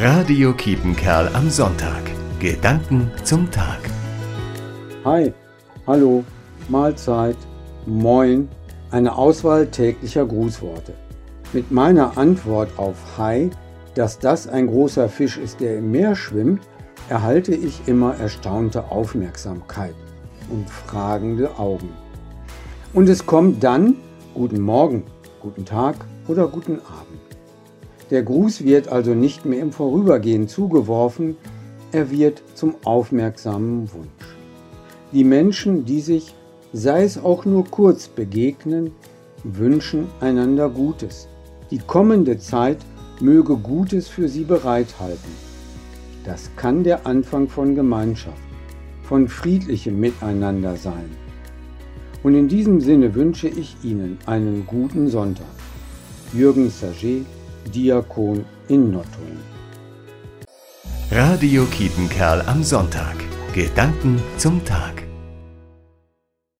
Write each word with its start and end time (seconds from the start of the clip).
Radio 0.00 0.52
Kiepenkerl 0.52 1.28
am 1.34 1.50
Sonntag. 1.50 2.02
Gedanken 2.38 3.10
zum 3.24 3.50
Tag. 3.50 3.80
Hi, 5.04 5.32
hallo, 5.88 6.22
Mahlzeit, 6.68 7.36
moin, 7.84 8.48
eine 8.92 9.16
Auswahl 9.16 9.66
täglicher 9.66 10.24
Grußworte. 10.24 10.92
Mit 11.52 11.72
meiner 11.72 12.16
Antwort 12.16 12.70
auf 12.78 12.94
Hi, 13.18 13.50
dass 13.96 14.20
das 14.20 14.46
ein 14.46 14.68
großer 14.68 15.08
Fisch 15.08 15.36
ist, 15.36 15.58
der 15.58 15.78
im 15.78 15.90
Meer 15.90 16.14
schwimmt, 16.14 16.62
erhalte 17.08 17.56
ich 17.56 17.88
immer 17.88 18.14
erstaunte 18.20 18.92
Aufmerksamkeit 18.92 19.96
und 20.48 20.70
fragende 20.70 21.58
Augen. 21.58 21.88
Und 22.92 23.08
es 23.08 23.26
kommt 23.26 23.64
dann 23.64 23.96
Guten 24.32 24.60
Morgen, 24.60 25.02
guten 25.40 25.64
Tag 25.64 25.96
oder 26.28 26.46
guten 26.46 26.78
Abend. 26.82 27.37
Der 28.10 28.22
Gruß 28.22 28.64
wird 28.64 28.88
also 28.88 29.14
nicht 29.14 29.44
mehr 29.44 29.60
im 29.60 29.70
Vorübergehen 29.70 30.48
zugeworfen, 30.48 31.36
er 31.92 32.10
wird 32.10 32.42
zum 32.54 32.74
aufmerksamen 32.84 33.92
Wunsch. 33.92 34.36
Die 35.12 35.24
Menschen, 35.24 35.84
die 35.84 36.00
sich, 36.00 36.34
sei 36.72 37.04
es 37.04 37.22
auch 37.22 37.44
nur 37.44 37.64
kurz, 37.64 38.08
begegnen, 38.08 38.92
wünschen 39.44 40.06
einander 40.20 40.68
Gutes. 40.68 41.28
Die 41.70 41.78
kommende 41.78 42.38
Zeit 42.38 42.78
möge 43.20 43.56
Gutes 43.56 44.08
für 44.08 44.28
sie 44.28 44.44
bereithalten. 44.44 45.32
Das 46.24 46.50
kann 46.56 46.84
der 46.84 47.06
Anfang 47.06 47.48
von 47.48 47.74
Gemeinschaft, 47.74 48.42
von 49.02 49.28
friedlichem 49.28 49.98
Miteinander 49.98 50.76
sein. 50.76 51.10
Und 52.22 52.34
in 52.34 52.48
diesem 52.48 52.80
Sinne 52.80 53.14
wünsche 53.14 53.48
ich 53.48 53.76
Ihnen 53.82 54.18
einen 54.26 54.66
guten 54.66 55.08
Sonntag. 55.08 55.46
Jürgen 56.34 56.68
Saget, 56.68 57.24
Diakon 57.70 58.44
in 58.68 58.90
Nottuln. 58.90 59.38
Radio 61.10 61.64
Kiepenkerl 61.66 62.42
am 62.46 62.62
Sonntag. 62.62 63.16
Gedanken 63.54 64.20
zum 64.36 64.64
Tag. 64.64 65.07